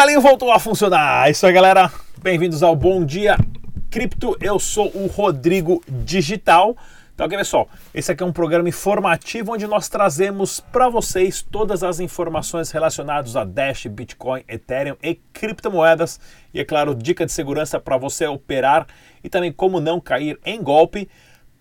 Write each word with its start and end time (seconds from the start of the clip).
Galinho 0.00 0.22
voltou 0.22 0.50
a 0.50 0.58
funcionar. 0.58 1.28
É 1.28 1.30
isso 1.30 1.46
aí, 1.46 1.52
galera. 1.52 1.92
Bem-vindos 2.22 2.62
ao 2.62 2.74
Bom 2.74 3.04
Dia 3.04 3.36
Cripto. 3.90 4.34
Eu 4.40 4.58
sou 4.58 4.90
o 4.94 5.06
Rodrigo 5.06 5.82
Digital. 5.86 6.74
Então, 7.12 7.26
aqui, 7.26 7.36
pessoal, 7.36 7.68
esse 7.92 8.10
aqui 8.10 8.22
é 8.22 8.26
um 8.26 8.32
programa 8.32 8.66
informativo 8.66 9.52
onde 9.52 9.66
nós 9.66 9.90
trazemos 9.90 10.58
para 10.58 10.88
vocês 10.88 11.42
todas 11.42 11.82
as 11.82 12.00
informações 12.00 12.70
relacionadas 12.70 13.36
a 13.36 13.44
Dash, 13.44 13.88
Bitcoin, 13.88 14.42
Ethereum 14.48 14.96
e 15.02 15.16
criptomoedas. 15.34 16.18
E, 16.54 16.60
é 16.60 16.64
claro, 16.64 16.94
dica 16.94 17.26
de 17.26 17.32
segurança 17.32 17.78
para 17.78 17.98
você 17.98 18.26
operar 18.26 18.86
e 19.22 19.28
também 19.28 19.52
como 19.52 19.82
não 19.82 20.00
cair 20.00 20.38
em 20.46 20.62
golpe 20.62 21.10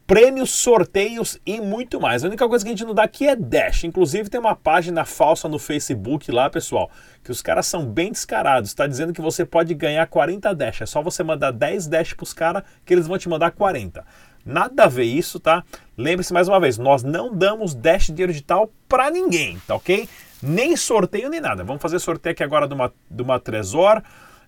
prêmios, 0.10 0.50
sorteios 0.50 1.40
e 1.46 1.62
muito 1.62 2.02
mais. 2.02 2.24
A 2.24 2.28
única 2.28 2.50
coisa 2.50 2.66
que 2.66 2.70
a 2.70 2.74
gente 2.74 2.84
não 2.84 2.96
dá 2.96 3.04
aqui 3.04 3.28
é 3.28 3.36
Dash. 3.36 3.84
Inclusive 3.84 4.28
tem 4.28 4.40
uma 4.40 4.56
página 4.56 5.06
falsa 5.06 5.48
no 5.48 5.60
Facebook 5.60 6.32
lá, 6.32 6.50
pessoal, 6.50 6.90
que 7.24 7.30
os 7.30 7.44
caras 7.44 7.68
são 7.68 7.86
bem 7.86 8.12
descarados. 8.12 8.72
Está 8.72 8.88
dizendo 8.88 9.14
que 9.14 9.22
você 9.22 9.46
pode 9.46 9.72
ganhar 9.76 10.08
40 10.08 10.56
Dash. 10.56 10.82
É 10.82 10.88
só 10.88 11.04
você 11.04 11.22
mandar 11.22 11.52
10 11.52 11.86
Dash 11.86 12.14
para 12.14 12.24
os 12.24 12.34
caras 12.34 12.64
que 12.84 12.92
eles 12.92 13.06
vão 13.06 13.20
te 13.20 13.30
mandar 13.30 13.52
40. 13.52 14.04
Nada 14.44 14.86
a 14.86 14.88
ver 14.88 15.04
isso, 15.04 15.40
tá? 15.40 15.64
Lembre-se 15.96 16.34
mais 16.34 16.48
uma 16.48 16.60
vez, 16.60 16.80
nós 16.80 17.04
não 17.04 17.32
damos 17.32 17.76
Dash 17.76 18.08
dinheiro 18.08 18.32
digital 18.32 18.74
para 18.88 19.12
ninguém, 19.12 19.62
tá 19.68 19.76
ok? 19.76 20.10
Nem 20.42 20.76
sorteio 20.76 21.30
nem 21.30 21.40
nada. 21.40 21.64
Vamos 21.64 21.84
fazer 21.84 22.00
sorteio 22.00 22.34
aqui 22.34 22.44
agora 22.44 22.68
de 22.68 22.74
uma, 22.74 22.92
de 23.12 23.22
uma 23.22 23.40
Trezor 23.40 24.02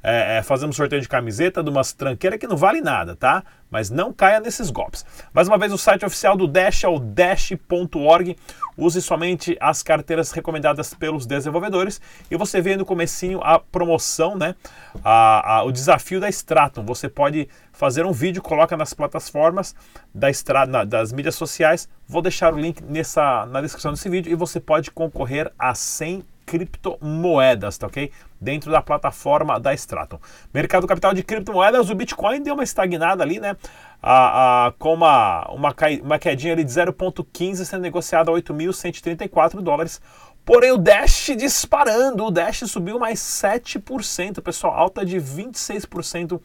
é, 0.04 0.38
é, 0.38 0.72
sorteio 0.72 1.02
de 1.02 1.08
camiseta 1.08 1.64
de 1.64 1.70
umas 1.70 1.94
tranqueiras 1.94 2.40
que 2.40 2.48
não 2.48 2.58
vale 2.58 2.82
nada, 2.82 3.16
tá? 3.16 3.44
Mas 3.70 3.90
não 3.90 4.12
caia 4.12 4.40
nesses 4.40 4.70
golpes. 4.70 5.06
Mais 5.34 5.48
uma 5.48 5.58
vez, 5.58 5.72
o 5.72 5.78
site 5.78 6.06
oficial 6.06 6.36
do 6.36 6.48
Dash 6.48 6.84
é 6.84 6.88
o 6.88 7.00
dash.org. 7.00 8.36
Use 8.78 9.02
somente 9.02 9.56
as 9.60 9.84
carteiras 9.84 10.32
recomendadas 10.32 10.94
pelos 10.94 11.26
desenvolvedores. 11.26 12.02
E 12.30 12.36
você 12.36 12.60
vê 12.62 12.76
no 12.76 12.86
comecinho 12.86 13.40
a 13.44 13.60
promoção, 13.60 14.36
né? 14.36 14.56
A, 15.04 15.58
a, 15.58 15.64
o 15.64 15.72
desafio 15.72 16.20
da 16.20 16.28
Stratum. 16.30 16.84
Você 16.84 17.08
pode 17.08 17.48
fazer 17.72 18.06
um 18.06 18.12
vídeo, 18.12 18.42
coloca 18.42 18.76
nas 18.76 18.94
plataformas 18.94 19.76
da 20.14 20.30
Stra, 20.30 20.66
na, 20.66 20.84
das 20.84 21.14
mídias 21.14 21.36
sociais. 21.36 21.88
Vou 22.08 22.22
deixar 22.22 22.54
o 22.54 22.60
link 22.60 22.84
nessa, 22.84 23.46
na 23.46 23.62
descrição 23.62 23.92
desse 23.94 24.10
vídeo 24.10 24.32
e 24.32 24.36
você 24.36 24.60
pode 24.60 24.92
concorrer 24.92 25.52
a 25.58 25.74
100 25.74 26.26
criptomoedas, 26.52 27.78
tá 27.78 27.88
ok? 27.88 28.12
Dentro 28.40 28.70
da 28.70 28.82
plataforma 28.82 29.58
da 29.58 29.74
Stratum. 29.74 30.20
Mercado 30.54 30.86
capital 30.86 31.14
de 31.14 31.24
criptomoedas, 31.24 31.90
o 31.90 31.96
Bitcoin 31.96 32.42
deu 32.42 32.56
uma 32.56 32.64
estagnada 32.64 33.23
ali, 33.23 33.39
né? 33.39 33.56
A, 34.04 34.73
com 34.78 34.95
uma, 34.95 35.48
uma, 35.50 35.73
uma 36.04 36.20
quedinha 36.20 36.52
ali 36.52 36.66
de 36.66 36.72
0,15 36.72 37.64
sendo 37.64 37.82
negociado 37.82 38.30
a 38.30 38.34
8.134 38.34 39.61
dólares. 39.61 40.02
Porém, 40.44 40.72
o 40.72 40.78
Dash 40.78 41.32
disparando, 41.38 42.26
o 42.26 42.32
Dash 42.32 42.64
subiu 42.67 43.00
mais 43.00 43.20
7%, 43.20 44.42
pessoal, 44.42 44.73
alta 44.73 45.06
de 45.06 45.17
26% 45.17 46.42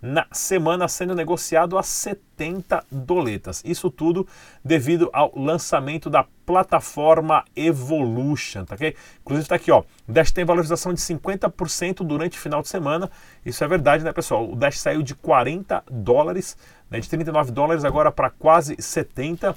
na 0.00 0.26
semana 0.32 0.88
sendo 0.88 1.14
negociado 1.14 1.76
a 1.76 1.82
70 1.82 2.84
doletas. 2.90 3.62
Isso 3.64 3.90
tudo 3.90 4.26
devido 4.64 5.10
ao 5.12 5.32
lançamento 5.36 6.08
da 6.08 6.24
plataforma 6.46 7.44
Evolution, 7.54 8.64
tá 8.64 8.74
ok? 8.74 8.94
Inclusive 9.20 9.44
está 9.44 9.56
aqui, 9.56 9.70
ó, 9.70 9.82
o 10.08 10.12
Dash 10.12 10.30
tem 10.30 10.44
valorização 10.44 10.94
de 10.94 11.00
50% 11.00 12.06
durante 12.06 12.38
o 12.38 12.40
final 12.40 12.62
de 12.62 12.68
semana. 12.68 13.10
Isso 13.44 13.62
é 13.62 13.68
verdade, 13.68 14.04
né, 14.04 14.12
pessoal? 14.12 14.50
O 14.50 14.56
Dash 14.56 14.78
saiu 14.78 15.02
de 15.02 15.14
40 15.14 15.84
dólares, 15.90 16.56
né, 16.90 17.00
de 17.00 17.08
39 17.08 17.52
dólares 17.52 17.84
agora 17.84 18.10
para 18.10 18.30
quase 18.30 18.76
70 18.78 19.54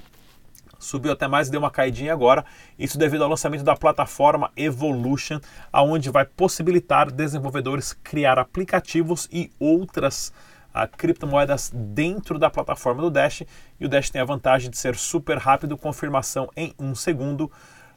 subiu 0.81 1.11
até 1.11 1.27
mais 1.27 1.47
e 1.47 1.51
deu 1.51 1.59
uma 1.59 1.71
caidinha 1.71 2.11
agora. 2.11 2.43
Isso 2.77 2.97
devido 2.97 3.23
ao 3.23 3.29
lançamento 3.29 3.63
da 3.63 3.75
plataforma 3.75 4.51
Evolution, 4.57 5.39
aonde 5.71 6.09
vai 6.09 6.25
possibilitar 6.25 7.11
desenvolvedores 7.11 7.93
criar 7.93 8.37
aplicativos 8.37 9.29
e 9.31 9.51
outras 9.59 10.33
uh, 10.73 10.87
criptomoedas 10.97 11.71
dentro 11.73 12.37
da 12.37 12.49
plataforma 12.49 13.01
do 13.01 13.09
Dash. 13.09 13.43
E 13.79 13.85
o 13.85 13.89
Dash 13.89 14.09
tem 14.09 14.21
a 14.21 14.25
vantagem 14.25 14.69
de 14.69 14.77
ser 14.77 14.95
super 14.95 15.37
rápido, 15.37 15.77
confirmação 15.77 16.49
em 16.57 16.73
um 16.77 16.93
segundo. 16.95 17.51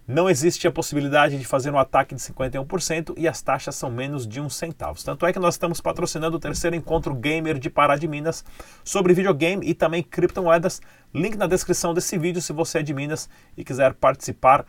Não 0.06 0.28
existe 0.28 0.68
a 0.68 0.70
possibilidade 0.70 1.38
de 1.38 1.46
fazer 1.46 1.70
um 1.70 1.78
ataque 1.78 2.14
de 2.14 2.20
51% 2.20 3.14
e 3.16 3.26
as 3.26 3.40
taxas 3.40 3.74
são 3.74 3.90
menos 3.90 4.26
de 4.26 4.38
um 4.38 4.50
centavo. 4.50 5.02
Tanto 5.02 5.24
é 5.24 5.32
que 5.32 5.38
nós 5.38 5.54
estamos 5.54 5.80
patrocinando 5.80 6.36
o 6.36 6.40
terceiro 6.40 6.76
encontro 6.76 7.14
gamer 7.14 7.58
de 7.58 7.70
Pará 7.70 7.96
de 7.96 8.06
Minas 8.06 8.44
sobre 8.84 9.14
videogame 9.14 9.66
e 9.66 9.72
também 9.72 10.02
criptomoedas. 10.02 10.82
Link 11.14 11.38
na 11.38 11.46
descrição 11.46 11.94
desse 11.94 12.18
vídeo 12.18 12.42
se 12.42 12.52
você 12.52 12.80
é 12.80 12.82
de 12.82 12.92
Minas 12.92 13.30
e 13.56 13.64
quiser 13.64 13.94
participar 13.94 14.66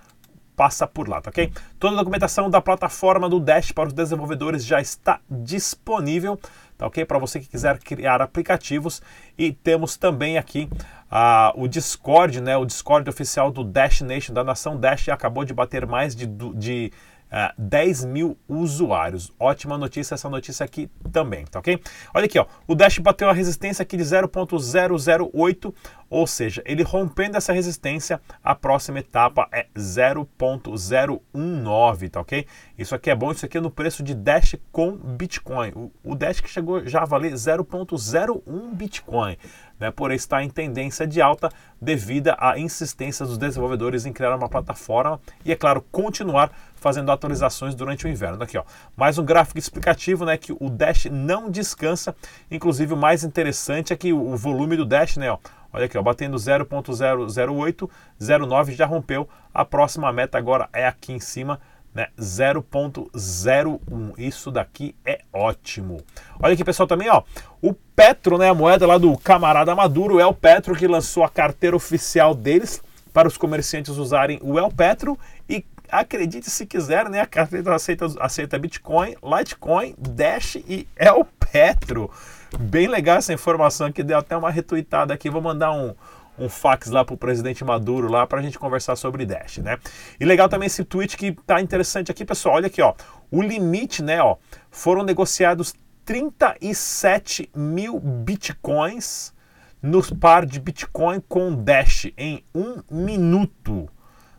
passa 0.56 0.88
por 0.88 1.08
lá, 1.08 1.22
tá 1.22 1.30
ok? 1.30 1.52
Toda 1.80 1.96
a 1.96 2.00
documentação 2.00 2.50
da 2.50 2.62
plataforma 2.62 3.30
do 3.30 3.40
Dash 3.40 3.72
para 3.72 3.88
os 3.88 3.94
desenvolvedores 3.94 4.66
já 4.66 4.80
está 4.80 5.20
disponível, 5.30 6.40
tá 6.78 6.88
ok? 6.88 7.06
Para 7.06 7.20
você 7.20 7.40
que 7.40 7.48
quiser 7.48 7.78
criar 7.80 8.22
aplicativos 8.22 9.02
e 9.38 9.52
temos 9.52 9.98
também 9.98 10.38
aqui 10.38 10.70
uh, 11.12 11.62
o 11.62 11.68
Discord, 11.68 12.42
né? 12.42 12.58
O 12.58 12.66
Discord 12.66 13.10
oficial 13.10 13.52
do 13.52 13.64
Dash 13.64 14.02
Nation, 14.02 14.34
da 14.34 14.44
Nação 14.44 14.78
Dash, 14.78 15.10
acabou 15.10 15.44
de 15.44 15.54
bater 15.54 15.86
mais 15.86 16.16
de, 16.16 16.26
de 16.26 16.92
uh, 17.32 17.36
é, 17.36 17.54
10 17.58 18.06
mil 18.06 18.38
usuários. 18.48 19.34
Ótima 19.40 19.76
notícia 19.78 20.16
essa 20.16 20.30
notícia 20.30 20.64
aqui 20.64 20.90
também, 21.12 21.44
tá 21.46 21.60
ok? 21.60 21.78
Olha 22.14 22.26
aqui, 22.26 22.40
ó, 22.40 22.46
o 22.68 22.76
Dash 22.76 23.00
bateu 23.00 23.30
a 23.30 23.34
resistência 23.34 23.84
aqui 23.84 23.98
de 23.98 24.04
0.008, 24.04 25.74
ou 26.10 26.26
seja, 26.28 26.62
ele 26.66 26.84
rompendo 26.84 27.38
essa 27.38 27.52
resistência, 27.52 28.22
a 28.44 28.54
próxima 28.56 29.00
etapa 29.00 29.48
é 29.52 29.66
0.019, 29.76 32.10
tá 32.10 32.22
ok? 32.22 32.48
Isso 32.78 32.96
aqui 32.96 33.10
é 33.10 33.16
bom, 33.16 33.32
isso 33.32 33.46
aqui 33.46 33.58
é 33.58 33.62
no 33.62 33.72
preço 33.72 34.04
de 34.04 34.14
Dash 34.14 34.56
com 34.72 34.92
Bitcoin. 34.92 35.72
O, 35.76 35.92
o 36.04 36.16
Dash 36.16 36.40
que 36.40 36.50
chegou 36.50 36.88
já 36.88 37.02
a 37.02 37.06
valer 37.06 37.34
0.01 37.34 38.74
Bitcoin 38.74 39.36
né, 39.80 39.92
por 39.92 40.12
estar 40.12 40.44
em 40.44 40.50
tendência 40.50 41.06
de 41.06 41.22
alta 41.22 41.50
devido 41.82 42.34
à 42.38 42.58
insistência 42.58 43.26
dos 43.26 43.38
desenvolvedores 43.38 44.06
em 44.06 44.14
criar 44.14 44.36
uma 44.36 44.50
plataforma 44.50 45.20
e, 45.44 45.52
é 45.52 45.56
claro, 45.56 45.86
continuar 45.92 46.52
fazendo 46.76 47.12
atualizações 47.12 47.76
durante 47.76 48.06
o 48.06 48.10
inverno. 48.10 48.42
Aqui, 48.44 48.58
ó, 48.58 48.64
mais 48.96 49.18
um 49.18 49.26
gráfico 49.26 49.60
explicativo, 49.60 50.26
né, 50.26 50.38
que 50.38 50.54
o 50.54 50.70
Dash 50.70 51.06
não 51.06 51.50
descansa. 51.50 52.16
Inclusive, 52.50 52.94
o 52.94 52.98
mais 52.98 53.24
interessante 53.24 53.92
é 53.92 53.96
que 53.96 54.14
o 54.14 54.36
volume 54.38 54.78
do 54.78 54.86
Dash, 54.86 55.18
né, 55.18 55.32
ó, 55.32 55.38
olha 55.74 55.86
aqui, 55.86 55.98
ó, 55.98 56.04
batendo 56.04 56.38
0.008, 56.38 57.90
0.9 58.20 58.72
já 58.72 58.86
rompeu. 58.86 59.28
A 59.54 59.66
próxima 59.66 60.12
meta 60.12 60.38
agora 60.38 60.70
é 60.72 60.86
aqui 60.86 61.12
em 61.14 61.20
cima, 61.20 61.60
né, 61.96 62.10
0.01. 62.20 64.14
Isso 64.18 64.52
daqui 64.52 64.94
é 65.06 65.22
ótimo. 65.32 66.02
Olha 66.40 66.54
aqui, 66.54 66.64
pessoal, 66.66 66.86
também, 66.86 67.10
ó, 67.10 67.24
o 67.62 67.74
Petro, 67.74 68.38
né, 68.38 68.50
a 68.50 68.54
moeda 68.54 68.86
lá 68.86 68.98
do 68.98 69.18
camarada 69.18 69.74
Maduro, 69.74 70.20
é 70.20 70.26
o 70.26 70.34
Petro 70.34 70.76
que 70.76 70.86
lançou 70.86 71.24
a 71.24 71.30
carteira 71.30 71.76
oficial 71.76 72.36
deles 72.36 72.84
para 73.14 73.30
os 73.30 73.38
comerciantes 73.38 73.96
usarem 73.96 74.38
o 74.44 74.60
El 74.60 74.70
Petro 74.70 75.18
e 75.48 75.66
acredite 75.90 76.50
se 76.50 76.66
quiser, 76.66 77.10
né, 77.10 77.22
a 77.22 77.26
carteira 77.26 77.74
aceita, 77.74 78.08
aceita 78.20 78.60
Bitcoin, 78.60 79.16
Litecoin, 79.24 79.96
Dash 79.98 80.56
e 80.56 80.86
El 80.98 81.26
Petro. 81.52 82.12
Bem 82.60 82.88
legal 82.88 83.18
essa 83.18 83.32
informação 83.34 83.88
aqui, 83.88 84.04
deu 84.04 84.18
até 84.18 84.36
uma 84.36 84.52
retuitada 84.52 85.14
aqui, 85.14 85.30
vou 85.30 85.42
mandar 85.42 85.72
um, 85.72 85.96
um 86.38 86.50
fax 86.50 86.90
lá 86.90 87.04
para 87.04 87.16
o 87.16 87.18
presidente 87.18 87.64
Maduro 87.64 88.10
lá 88.10 88.28
para 88.28 88.40
a 88.40 88.42
gente 88.42 88.60
conversar 88.60 88.96
sobre 88.96 89.26
Dash, 89.26 89.58
né? 89.60 89.78
E 90.20 90.26
legal 90.26 90.50
também 90.50 90.68
esse 90.68 90.84
tweet 90.84 91.18
que 91.18 91.32
tá 91.46 91.62
interessante 91.62 92.12
aqui, 92.12 92.26
pessoal. 92.26 92.56
Olha 92.56 92.68
aqui, 92.68 92.82
ó. 92.82 92.94
O 93.32 93.42
limite, 93.42 94.04
né, 94.04 94.22
ó, 94.22 94.38
foram 94.70 95.04
negociados 95.04 95.74
37 96.06 97.50
mil 97.56 98.00
bitcoins 98.00 99.34
nos 99.82 100.10
par 100.10 100.46
de 100.46 100.60
Bitcoin 100.60 101.22
com 101.28 101.54
Dash 101.56 102.12
em 102.18 102.44
um 102.54 102.82
minuto. 102.90 103.88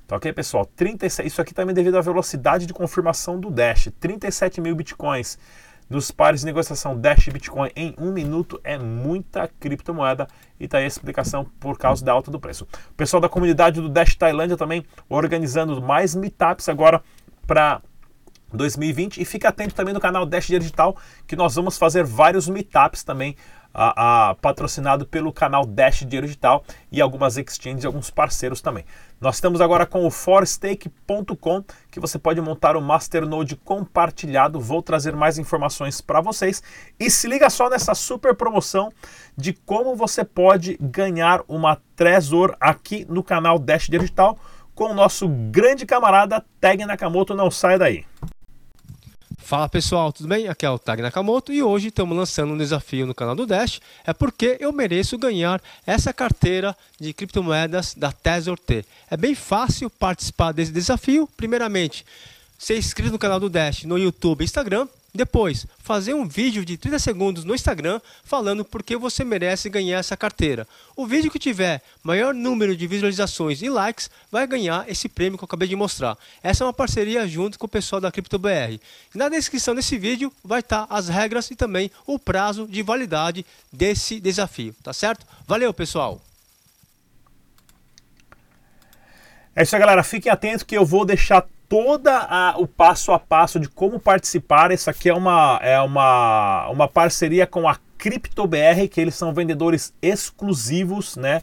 Tá 0.07 0.17
ok, 0.17 0.33
pessoal? 0.33 0.65
37, 0.65 1.27
isso 1.27 1.41
aqui 1.41 1.53
também 1.53 1.75
devido 1.75 1.97
à 1.99 2.01
velocidade 2.01 2.67
de 2.67 2.73
confirmação 2.73 3.39
do 3.41 3.51
Dash. 3.51 3.89
37 3.99 4.61
mil 4.61 4.75
bitcoins 4.75 5.39
nos 5.89 6.11
pares 6.11 6.41
de 6.41 6.47
negociação 6.47 6.99
Dash 6.99 7.29
Bitcoin 7.29 7.71
em 7.77 7.95
um 7.99 8.13
minuto 8.13 8.61
é 8.65 8.79
muita 8.79 9.49
criptomoeda 9.61 10.27
e 10.59 10.67
tá 10.67 10.79
aí 10.79 10.85
a 10.85 10.87
explicação 10.89 11.45
por 11.61 11.79
causa 11.79 12.05
da 12.05 12.13
alta 12.13 12.31
do 12.31 12.41
preço. 12.41 12.67
O 12.91 12.95
pessoal 12.95 13.21
da 13.21 13.29
comunidade 13.29 13.81
do 13.81 13.89
Dash 13.89 14.15
Tailândia 14.15 14.57
também 14.57 14.85
organizando 15.09 15.81
mais 15.81 16.15
meetups 16.15 16.69
agora 16.69 17.03
para 17.47 17.81
2020 18.53 19.21
e 19.21 19.25
fica 19.25 19.49
atento 19.49 19.75
também 19.75 19.95
no 19.95 20.01
canal 20.01 20.27
Dash 20.27 20.47
Digital 20.47 20.97
que 21.27 21.37
nós 21.37 21.55
vamos 21.55 21.79
fazer 21.79 22.05
vários 22.05 22.49
meetups 22.49 23.05
também 23.05 23.37
a, 23.79 24.31
a, 24.31 24.35
patrocinado 24.37 25.05
pelo 25.05 25.31
canal 25.31 25.67
Dash 25.67 25.99
Dinheiro 26.01 26.27
Digital 26.27 26.65
e 26.91 26.99
algumas 26.99 27.37
exchanges 27.37 27.85
e 27.85 27.87
alguns 27.87 28.09
parceiros 28.09 28.63
também. 28.63 28.87
Nós 29.21 29.35
estamos 29.35 29.61
agora 29.61 29.85
com 29.85 30.07
o 30.07 30.11
forstake.com, 30.11 31.63
que 31.91 32.01
você 32.01 32.19
pode 32.19 32.41
montar 32.41 32.75
o 32.75 32.81
Masternode 32.81 33.55
compartilhado. 33.57 34.59
Vou 34.59 34.83
trazer 34.83 35.15
mais 35.15 35.39
informações 35.39 36.01
para 36.01 36.23
vocês. 36.23 36.63
E 36.99 37.11
se 37.11 37.29
liga 37.29 37.51
só 37.51 37.69
nessa 37.69 37.95
super 37.95 38.35
promoção 38.35 38.91
de 39.37 39.53
como 39.53 39.95
você 39.95 40.25
pode 40.25 40.79
ganhar 40.81 41.43
uma 41.47 41.79
Trezor 41.95 42.57
aqui 42.59 43.07
no 43.09 43.23
canal 43.23 43.59
Dash 43.59 43.89
Digital 43.89 44.39
com 44.75 44.91
o 44.91 44.95
nosso 44.95 45.29
grande 45.29 45.85
camarada 45.85 46.45
Tag 46.61 46.85
Nakamoto. 46.85 47.35
Não 47.35 47.51
sai 47.51 47.79
daí. 47.79 48.05
Fala 49.47 49.69
pessoal, 49.69 50.13
tudo 50.13 50.29
bem? 50.29 50.49
Aqui 50.49 50.67
é 50.67 50.71
o 50.71 50.77
Tag 50.77 51.01
Nakamoto 51.01 51.53
e 51.53 51.63
hoje 51.63 51.87
estamos 51.87 52.17
lançando 52.17 52.53
um 52.53 52.59
desafio 52.59 53.07
no 53.07 53.15
canal 53.15 53.37
do 53.37 53.47
Dash. 53.47 53.81
É 54.05 54.13
porque 54.13 54.57
eu 54.59 54.73
mereço 54.73 55.17
ganhar 55.17 55.63
essa 55.87 56.13
carteira 56.13 56.77
de 56.99 57.13
criptomoedas 57.13 57.95
da 57.95 58.11
Tesor 58.11 58.59
T. 58.59 58.85
É 59.09 59.17
bem 59.17 59.37
fácil 59.37 59.89
participar 59.89 60.51
desse 60.51 60.73
desafio. 60.73 61.29
Primeiramente, 61.37 62.05
ser 62.59 62.77
inscrito 62.77 63.13
no 63.13 63.21
canal 63.21 63.39
do 63.39 63.49
Dash 63.49 63.85
no 63.85 63.97
YouTube 63.97 64.41
e 64.41 64.45
Instagram 64.47 64.89
depois, 65.17 65.67
fazer 65.79 66.15
um 66.15 66.27
vídeo 66.27 66.65
de 66.65 66.77
30 66.77 66.99
segundos 66.99 67.45
no 67.45 67.55
Instagram 67.55 68.01
falando 68.25 68.65
por 68.65 68.83
que 68.83 68.97
você 68.97 69.25
merece 69.25 69.69
ganhar 69.69 69.99
essa 69.99 70.17
carteira. 70.17 70.69
O 70.95 71.07
vídeo 71.07 71.31
que 71.31 71.39
tiver 71.39 71.83
maior 72.03 72.35
número 72.35 72.77
de 72.77 72.87
visualizações 72.87 73.63
e 73.63 73.69
likes 73.69 74.11
vai 74.31 74.47
ganhar 74.47 74.89
esse 74.89 75.09
prêmio 75.09 75.39
que 75.39 75.45
eu 75.45 75.47
acabei 75.47 75.69
de 75.69 75.75
mostrar. 75.75 76.17
Essa 76.43 76.63
é 76.63 76.67
uma 76.67 76.73
parceria 76.73 77.27
junto 77.27 77.59
com 77.59 77.67
o 77.67 77.69
pessoal 77.69 78.01
da 78.01 78.13
CryptoBR. 78.13 78.81
Na 79.15 79.29
descrição 79.29 79.75
desse 79.75 79.99
vídeo 79.99 80.33
vai 80.45 80.61
estar 80.61 80.87
as 80.91 81.09
regras 81.09 81.51
e 81.51 81.57
também 81.57 81.91
o 82.07 82.19
prazo 82.19 82.67
de 82.69 82.83
validade 82.83 83.45
desse 83.73 84.21
desafio, 84.21 84.75
tá 84.83 84.93
certo? 84.93 85.27
Valeu, 85.47 85.73
pessoal! 85.73 86.21
É 89.57 89.63
isso 89.63 89.75
aí, 89.75 89.81
galera. 89.81 90.05
Fiquem 90.05 90.31
atentos 90.31 90.63
que 90.63 90.77
eu 90.77 90.85
vou 90.85 91.07
deixar 91.07 91.47
toda 91.69 92.55
o 92.59 92.67
passo 92.67 93.13
a 93.13 93.19
passo 93.19 93.59
de 93.59 93.69
como 93.69 93.99
participar. 93.99 94.71
Isso 94.73 94.89
aqui 94.89 95.09
é 95.09 95.15
uma, 95.15 95.59
é 95.63 95.81
uma, 95.81 96.69
uma 96.69 96.89
parceria 96.89 97.47
com 97.47 97.69
a 97.69 97.77
CryptoBR, 97.99 98.89
que 98.91 99.01
eles 99.01 99.15
são 99.15 99.33
vendedores 99.33 99.93
exclusivos, 100.01 101.17
né? 101.17 101.43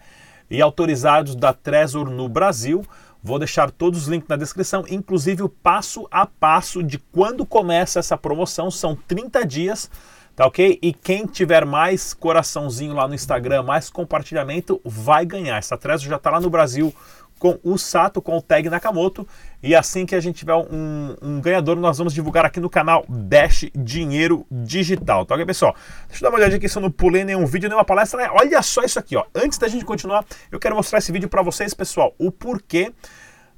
E 0.50 0.62
autorizados 0.62 1.36
da 1.36 1.54
Trezor 1.54 2.10
no 2.10 2.30
Brasil. 2.30 2.86
Vou 3.22 3.40
deixar 3.40 3.72
todos 3.72 4.04
os 4.04 4.08
links 4.08 4.28
na 4.28 4.36
descrição, 4.36 4.84
inclusive 4.90 5.44
o 5.44 5.50
passo 5.50 6.06
a 6.12 6.26
passo 6.26 6.84
de 6.84 6.98
quando 6.98 7.46
começa 7.46 8.00
essa 8.00 8.18
promoção. 8.18 8.70
São 8.70 8.96
30 8.96 9.46
dias, 9.46 9.90
tá 10.36 10.46
ok? 10.46 10.78
E 10.82 10.94
quem 10.94 11.26
tiver 11.26 11.66
mais 11.66 12.14
coraçãozinho 12.14 12.94
lá 12.94 13.08
no 13.08 13.16
Instagram, 13.16 13.64
mais 13.64 13.90
compartilhamento, 13.90 14.80
vai 14.84 15.26
ganhar. 15.26 15.58
Essa 15.58 15.78
Trezor 15.78 16.10
já 16.10 16.18
está 16.18 16.32
lá 16.32 16.42
no 16.42 16.50
Brasil 16.50 16.94
com 17.44 17.60
o 17.62 17.78
Sato, 17.78 18.22
com 18.22 18.38
o 18.38 18.42
tag 18.42 18.70
Nakamoto. 18.70 19.28
E 19.62 19.76
assim 19.76 20.06
que 20.06 20.16
a 20.16 20.22
gente 20.22 20.38
tiver 20.38 20.56
um, 20.56 21.14
um 21.22 21.42
ganhador, 21.42 21.76
nós 21.76 21.98
vamos 21.98 22.14
divulgar 22.14 22.46
aqui 22.46 22.58
no 22.62 22.70
canal 22.70 23.04
Dash 23.10 23.66
Dinheiro 23.76 24.46
Digital. 24.50 25.26
Tá 25.26 25.34
ok, 25.36 25.46
pessoal? 25.46 25.76
Deixa 26.08 26.24
eu 26.24 26.30
dar 26.30 26.30
uma 26.30 26.38
olhadinha 26.38 26.56
aqui 26.58 26.70
se 26.70 26.78
eu 26.78 26.82
não 26.82 26.90
pulei 26.90 27.26
nenhum 27.26 27.46
vídeo, 27.46 27.68
nenhuma 27.68 27.84
palestra. 27.84 28.22
Né? 28.22 28.30
Olha 28.32 28.62
só 28.62 28.82
isso 28.84 28.98
aqui, 28.98 29.18
ó. 29.18 29.26
Antes 29.36 29.58
da 29.58 29.68
gente 29.68 29.84
continuar, 29.84 30.24
eu 30.50 30.58
quero 30.58 30.74
mostrar 30.74 31.00
esse 31.00 31.12
vídeo 31.12 31.28
para 31.28 31.42
vocês, 31.42 31.74
pessoal. 31.74 32.16
O 32.18 32.32
porquê 32.32 32.94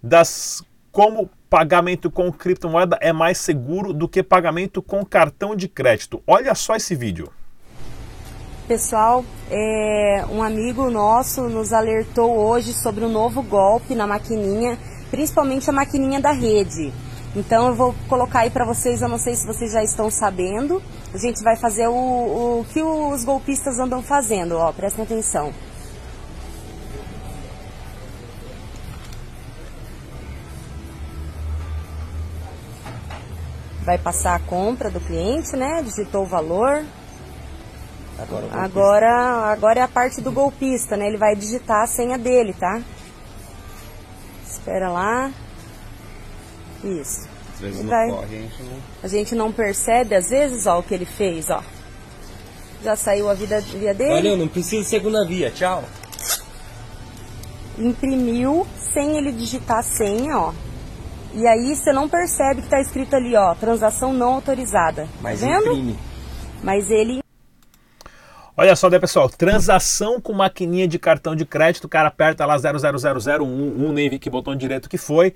das 0.02 0.64
como 0.92 1.30
pagamento 1.48 2.10
com 2.10 2.32
criptomoeda 2.32 2.98
é 3.00 3.14
mais 3.14 3.38
seguro 3.38 3.94
do 3.94 4.10
que 4.10 4.24
pagamento 4.24 4.82
com 4.82 5.06
cartão 5.06 5.56
de 5.56 5.68
crédito. 5.68 6.24
Olha 6.26 6.56
só 6.56 6.76
esse 6.76 6.96
vídeo. 6.96 7.32
Pessoal, 8.68 9.24
é, 9.52 10.26
um 10.32 10.42
amigo 10.42 10.90
nosso 10.90 11.44
nos 11.44 11.72
alertou 11.72 12.36
hoje 12.36 12.74
sobre 12.74 13.06
um 13.06 13.10
novo 13.10 13.44
golpe 13.44 13.94
na 13.94 14.08
maquininha, 14.08 14.76
principalmente 15.12 15.70
a 15.70 15.74
maquininha 15.74 16.20
da 16.20 16.32
rede. 16.32 16.92
Então 17.36 17.68
eu 17.68 17.76
vou 17.76 17.94
colocar 18.10 18.40
aí 18.40 18.50
para 18.50 18.66
vocês, 18.66 19.04
eu 19.04 19.08
não 19.08 19.20
sei 19.20 19.36
se 19.36 19.46
vocês 19.46 19.72
já 19.72 19.84
estão 19.84 20.10
sabendo. 20.10 20.82
A 21.14 21.18
gente 21.20 21.44
vai 21.44 21.56
fazer 21.56 21.88
o, 21.88 21.94
o 21.94 22.66
que 22.74 22.82
os 22.82 23.24
golpistas 23.24 23.78
andam 23.78 24.02
fazendo, 24.02 24.58
ó, 24.58 24.72
prestem 24.72 25.06
atenção. 25.06 25.54
Vai 33.84 34.00
passar 34.00 34.34
a 34.34 34.40
compra 34.40 34.90
do 34.90 35.00
cliente, 35.00 35.56
né? 35.56 35.84
Digitou 35.84 36.24
o 36.24 36.28
valor, 36.28 36.84
Agora, 38.18 38.48
agora, 38.54 39.12
agora 39.52 39.80
é 39.80 39.84
a 39.84 39.88
parte 39.88 40.22
do 40.22 40.32
golpista, 40.32 40.96
né? 40.96 41.08
Ele 41.08 41.18
vai 41.18 41.36
digitar 41.36 41.84
a 41.84 41.88
senha 41.88 42.18
dele, 42.18 42.54
tá? 42.54 42.82
Espera 44.48 44.90
lá. 44.90 45.32
Isso. 46.84 47.28
Às 47.54 47.60
vezes 47.60 47.82
não 47.82 47.90
vai... 47.90 48.10
corre, 48.10 48.26
a 48.26 48.40
gente 48.40 48.64
não... 48.64 48.78
A 49.04 49.08
gente 49.08 49.36
não 49.36 49.52
percebe, 49.52 50.16
às 50.16 50.30
vezes, 50.30 50.66
ó, 50.66 50.80
o 50.80 50.84
que 50.84 50.94
ele 50.94 51.06
fez, 51.06 51.50
ó. 51.50 51.62
Já 52.84 52.96
saiu 52.96 53.30
a 53.30 53.34
vida, 53.34 53.60
via 53.60 53.94
dele. 53.94 54.14
Valeu, 54.14 54.38
não 54.38 54.48
precisa 54.48 54.88
segunda 54.88 55.26
via, 55.26 55.52
tchau. 55.52 55.84
Imprimiu 57.78 58.66
sem 58.94 59.18
ele 59.18 59.32
digitar 59.32 59.80
a 59.80 59.84
senha, 59.84 60.38
ó. 60.38 60.54
E 61.34 61.46
aí 61.46 61.76
você 61.76 61.92
não 61.92 62.08
percebe 62.08 62.62
que 62.62 62.70
tá 62.70 62.80
escrito 62.80 63.14
ali, 63.16 63.36
ó, 63.36 63.54
transação 63.56 64.14
não 64.14 64.36
autorizada. 64.36 65.08
Mas 65.22 65.42
tá 65.42 65.48
vendo? 65.48 65.72
imprime. 65.72 66.00
Mas 66.64 66.90
ele 66.90 67.25
Olha 68.58 68.74
só, 68.74 68.90
né, 68.90 68.98
pessoal? 68.98 69.28
Transação 69.28 70.22
com 70.22 70.32
maquininha 70.32 70.88
de 70.88 70.98
cartão 70.98 71.36
de 71.36 71.46
crédito, 71.46 71.86
o 71.86 71.90
cara 71.90 72.08
aperta 72.08 72.46
lá 72.46 72.56
00001, 72.58 73.44
um, 73.44 73.92
nem 73.92 74.10
vi 74.10 74.18
que 74.18 74.30
botão 74.30 74.56
direito 74.56 74.88
que 74.88 74.98
foi, 74.98 75.36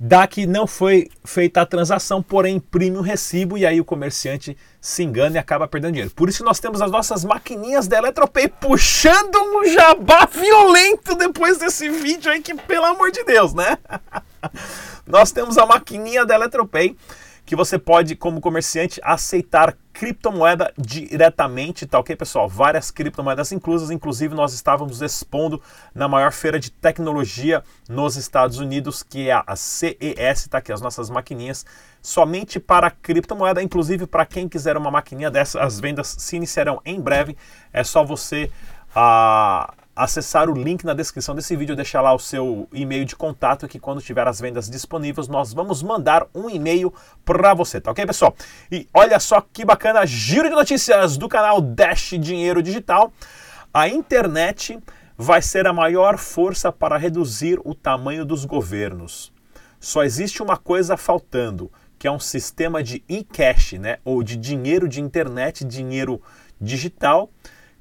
dá 0.00 0.26
que 0.26 0.46
não 0.46 0.66
foi 0.66 1.10
feita 1.22 1.60
a 1.60 1.66
transação, 1.66 2.22
porém 2.22 2.56
imprime 2.56 2.96
um 2.96 3.02
recibo 3.02 3.58
e 3.58 3.66
aí 3.66 3.82
o 3.82 3.84
comerciante 3.84 4.56
se 4.80 5.02
engana 5.02 5.36
e 5.36 5.38
acaba 5.38 5.68
perdendo 5.68 5.92
dinheiro. 5.92 6.14
Por 6.14 6.30
isso 6.30 6.42
nós 6.42 6.58
temos 6.58 6.80
as 6.80 6.90
nossas 6.90 7.22
maquininhas 7.22 7.86
da 7.86 7.98
Eletropay 7.98 8.48
puxando 8.48 9.36
um 9.36 9.66
jabá 9.66 10.24
violento 10.24 11.14
depois 11.16 11.58
desse 11.58 11.90
vídeo 11.90 12.32
aí, 12.32 12.40
que 12.40 12.54
pelo 12.54 12.86
amor 12.86 13.10
de 13.10 13.22
Deus, 13.24 13.52
né? 13.52 13.76
nós 15.06 15.30
temos 15.32 15.58
a 15.58 15.66
maquininha 15.66 16.24
da 16.24 16.34
Eletropay 16.34 16.96
que 17.46 17.54
você 17.54 17.78
pode, 17.78 18.16
como 18.16 18.40
comerciante, 18.40 19.00
aceitar 19.02 19.76
criptomoeda 19.92 20.72
diretamente, 20.76 21.86
tá 21.86 21.98
ok, 21.98 22.16
pessoal? 22.16 22.48
Várias 22.48 22.90
criptomoedas 22.90 23.52
inclusas, 23.52 23.90
inclusive 23.90 24.34
nós 24.34 24.54
estávamos 24.54 25.02
expondo 25.02 25.60
na 25.94 26.08
maior 26.08 26.32
feira 26.32 26.58
de 26.58 26.70
tecnologia 26.70 27.62
nos 27.88 28.16
Estados 28.16 28.58
Unidos, 28.58 29.02
que 29.02 29.28
é 29.28 29.42
a 29.46 29.54
CES, 29.54 30.48
tá 30.48 30.58
aqui 30.58 30.72
as 30.72 30.80
nossas 30.80 31.10
maquininhas, 31.10 31.66
somente 32.00 32.58
para 32.58 32.90
criptomoeda, 32.90 33.62
inclusive 33.62 34.06
para 34.06 34.24
quem 34.24 34.48
quiser 34.48 34.76
uma 34.76 34.90
maquininha 34.90 35.30
dessa, 35.30 35.62
as 35.62 35.78
vendas 35.78 36.16
se 36.18 36.36
iniciarão 36.36 36.80
em 36.84 37.00
breve, 37.00 37.36
é 37.72 37.84
só 37.84 38.04
você... 38.04 38.50
Uh, 38.96 39.83
acessar 39.94 40.50
o 40.50 40.54
link 40.54 40.84
na 40.84 40.92
descrição 40.92 41.34
desse 41.34 41.54
vídeo, 41.54 41.76
deixar 41.76 42.00
lá 42.00 42.12
o 42.12 42.18
seu 42.18 42.68
e-mail 42.72 43.04
de 43.04 43.14
contato 43.14 43.68
que 43.68 43.78
quando 43.78 44.02
tiver 44.02 44.26
as 44.26 44.40
vendas 44.40 44.68
disponíveis, 44.68 45.28
nós 45.28 45.52
vamos 45.52 45.82
mandar 45.82 46.26
um 46.34 46.50
e-mail 46.50 46.92
para 47.24 47.54
você, 47.54 47.80
tá 47.80 47.90
ok, 47.90 48.04
pessoal? 48.04 48.34
E 48.70 48.88
olha 48.92 49.20
só 49.20 49.40
que 49.40 49.64
bacana, 49.64 50.04
giro 50.04 50.48
de 50.48 50.54
notícias 50.54 51.16
do 51.16 51.28
canal 51.28 51.60
Dash 51.60 52.14
Dinheiro 52.18 52.62
Digital. 52.62 53.12
A 53.72 53.88
internet 53.88 54.78
vai 55.16 55.40
ser 55.40 55.66
a 55.66 55.72
maior 55.72 56.18
força 56.18 56.72
para 56.72 56.96
reduzir 56.96 57.60
o 57.64 57.74
tamanho 57.74 58.24
dos 58.24 58.44
governos. 58.44 59.32
Só 59.78 60.02
existe 60.02 60.42
uma 60.42 60.56
coisa 60.56 60.96
faltando, 60.96 61.70
que 61.98 62.08
é 62.08 62.10
um 62.10 62.18
sistema 62.18 62.82
de 62.82 63.04
e-cash, 63.08 63.74
né, 63.74 63.98
ou 64.04 64.22
de 64.22 64.36
dinheiro 64.36 64.88
de 64.88 65.00
internet, 65.00 65.64
dinheiro 65.64 66.20
digital, 66.60 67.30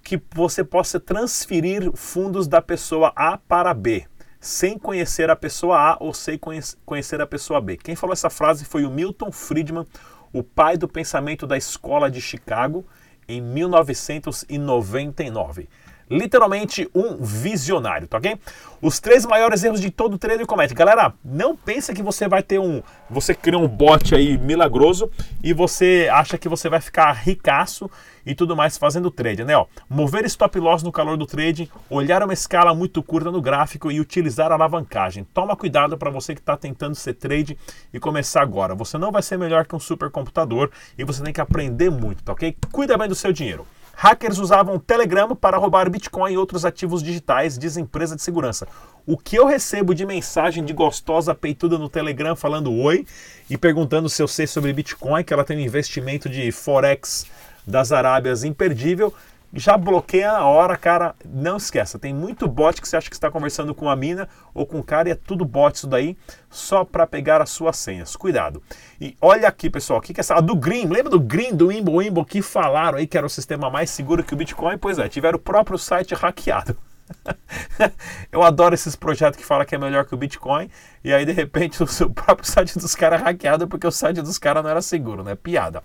que 0.04 0.22
você 0.36 0.64
possa 0.64 1.00
transferir 1.00 1.92
fundos 1.96 2.48
da 2.48 2.62
pessoa 2.62 3.12
A 3.16 3.38
para 3.38 3.74
B, 3.74 4.06
sem 4.40 4.78
conhecer 4.78 5.30
a 5.30 5.36
pessoa 5.36 5.78
A 5.78 5.98
ou 6.00 6.14
sem 6.14 6.40
conhecer 6.86 7.22
a 7.22 7.28
pessoa 7.28 7.62
B. 7.62 7.78
Quem 7.78 7.96
falou 7.96 8.14
essa 8.14 8.30
frase 8.30 8.66
foi 8.66 8.84
o 8.84 8.92
Milton 8.92 9.32
Friedman, 9.32 9.88
o 10.34 10.44
pai 10.44 10.78
do 10.78 10.88
pensamento 10.88 11.48
da 11.48 11.58
escola 11.58 12.12
de 12.12 12.20
Chicago, 12.20 12.86
em 13.28 13.42
1999 13.42 15.70
literalmente 16.14 16.90
um 16.94 17.18
visionário, 17.18 18.08
tá 18.08 18.18
ok? 18.18 18.38
Os 18.82 19.00
três 19.00 19.26
maiores 19.26 19.64
erros 19.64 19.82
de 19.82 19.90
todo 19.90 20.18
trader 20.18 20.46
comete. 20.46 20.74
Galera, 20.74 21.14
não 21.24 21.56
pensa 21.56 21.94
que 21.94 22.04
você 22.04 22.28
vai 22.28 22.44
ter 22.44 22.60
um. 22.60 22.84
Você 23.10 23.34
cria 23.34 23.58
um 23.58 23.68
bot 23.68 24.14
aí 24.14 24.38
milagroso 24.38 25.10
e 25.42 25.54
você 25.54 26.10
acha 26.12 26.38
que 26.38 26.50
você 26.50 26.70
vai 26.70 26.82
ficar 26.82 27.12
ricaço 27.14 27.90
e 28.26 28.36
tudo 28.36 28.56
mais 28.56 28.78
fazendo 28.78 29.10
trade, 29.10 29.44
né? 29.44 29.56
Ó, 29.56 29.66
mover 29.90 30.26
stop 30.26 30.60
loss 30.60 30.84
no 30.84 30.92
calor 30.92 31.18
do 31.18 31.26
trading, 31.26 31.70
olhar 31.90 32.24
uma 32.24 32.34
escala 32.34 32.74
muito 32.74 33.02
curta 33.02 33.32
no 33.32 33.42
gráfico 33.42 33.92
e 33.92 34.00
utilizar 34.00 34.52
a 34.52 34.56
alavancagem. 34.56 35.26
Toma 35.34 35.56
cuidado 35.56 35.98
para 35.98 36.10
você 36.10 36.34
que 36.34 36.42
está 36.42 36.56
tentando 36.56 36.96
ser 36.96 37.14
trade 37.14 37.58
e 37.94 38.00
começar 38.00 38.42
agora. 38.42 38.76
Você 38.76 38.98
não 38.98 39.12
vai 39.12 39.22
ser 39.22 39.38
melhor 39.38 39.66
que 39.66 39.76
um 39.76 39.80
supercomputador 39.80 40.70
e 40.98 41.04
você 41.04 41.24
tem 41.24 41.34
que 41.34 41.42
aprender 41.42 41.90
muito, 41.90 42.24
tá 42.24 42.34
ok? 42.34 42.56
Cuida 42.72 42.98
bem 42.98 43.08
do 43.08 43.16
seu 43.16 43.32
dinheiro. 43.34 43.66
Hackers 43.96 44.40
usavam 44.40 44.76
o 44.76 44.80
Telegram 44.80 45.36
para 45.36 45.58
roubar 45.58 45.90
Bitcoin 45.90 46.34
e 46.34 46.38
outros 46.38 46.66
ativos 46.66 47.02
digitais, 47.02 47.58
diz 47.58 47.78
empresa 47.78 48.16
de 48.16 48.22
segurança. 48.22 48.68
O 49.06 49.18
que 49.18 49.36
eu 49.36 49.46
recebo 49.46 49.94
de 49.94 50.06
mensagem 50.06 50.66
de 50.66 50.74
gostosa 50.74 51.36
peituda 51.36 51.78
no 51.78 51.88
Telegram 51.88 52.36
falando 52.36 52.74
oi 52.74 53.06
e 53.50 53.58
perguntando 53.58 54.10
se 54.10 54.22
eu 54.22 54.28
sei 54.28 54.48
sobre 54.48 54.74
Bitcoin, 54.74 55.24
que 55.24 55.34
ela 55.34 55.44
tem 55.44 55.58
um 55.58 55.62
investimento 55.62 56.28
de 56.28 56.52
Forex 56.52 57.28
das 57.66 57.92
Arábias 57.92 58.44
imperdível, 58.44 59.14
já 59.54 59.78
bloqueia 59.78 60.32
na 60.32 60.46
hora, 60.46 60.76
cara. 60.76 61.16
Não 61.26 61.58
esqueça, 61.58 62.00
tem 62.00 62.14
muito 62.14 62.48
bot 62.48 62.82
que 62.82 62.88
você 62.88 62.98
acha 62.98 63.10
que 63.10 63.16
está 63.16 63.30
conversando 63.30 63.74
com 63.76 63.90
a 63.90 63.96
mina 63.96 64.28
ou 64.54 64.66
com 64.66 64.80
o 64.80 64.84
cara 64.84 65.10
e 65.10 65.12
é 65.12 65.16
tudo 65.16 65.46
bot 65.46 65.76
isso 65.76 65.88
daí, 65.88 66.18
só 66.50 66.84
para 66.84 67.06
pegar 67.06 67.42
as 67.42 67.50
suas 67.50 67.78
senhas. 67.78 68.16
Cuidado. 68.16 68.62
E 69.00 69.16
olha 69.22 69.48
aqui, 69.48 69.70
pessoal, 69.70 70.00
o 70.00 70.02
que, 70.02 70.12
é 70.12 70.20
essa? 70.20 70.36
A 70.36 70.42
do 70.42 70.56
Green, 70.56 70.88
lembra 70.88 71.10
do 71.10 71.20
Green, 71.20 71.56
do 71.56 71.72
Imbo 71.72 72.02
Imbo, 72.02 72.26
que 72.26 72.42
falaram 72.42 72.98
aí 72.98 73.08
que 73.08 73.18
era 73.18 73.28
o 73.28 73.30
sistema 73.30 73.70
mais 73.70 73.90
seguro 73.90 74.24
que 74.24 74.34
o 74.34 74.38
Bitcoin? 74.38 74.78
Pois 74.78 74.98
é, 74.98 75.08
tiveram 75.08 75.38
o 75.38 75.42
próprio 75.42 75.78
site 75.78 76.16
hackeado. 76.16 76.76
Eu 78.32 78.44
adoro 78.44 78.76
esses 78.76 78.96
projetos 78.96 79.40
que 79.40 79.46
falam 79.46 79.66
que 79.66 79.76
é 79.76 79.78
melhor 79.78 80.06
que 80.06 80.14
o 80.14 80.18
Bitcoin 80.18 80.70
e 81.04 81.14
aí 81.14 81.26
de 81.26 81.32
repente 81.32 81.82
o 81.84 81.88
seu 81.88 82.10
próprio 82.10 82.50
site 82.50 82.78
dos 82.78 82.96
caras 82.96 83.22
é 83.22 83.24
hackeado 83.24 83.68
porque 83.68 83.88
o 83.88 83.92
site 83.92 84.22
dos 84.22 84.38
caras 84.38 84.64
não 84.64 84.70
era 84.70 84.82
seguro, 84.82 85.24
né? 85.24 85.36
Piada. 85.36 85.84